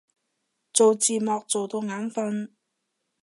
[0.73, 2.49] 做字幕做到眼憤